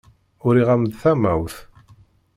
Uriɣ-am-d 0.45 0.93
tamawt. 1.01 1.55